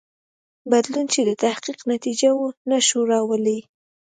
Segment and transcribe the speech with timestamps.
[0.71, 3.59] بدلون چې د تحقیق نتیجه وه نه شو راوړلای.